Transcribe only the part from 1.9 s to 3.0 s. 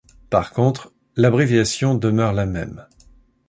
demeure la même.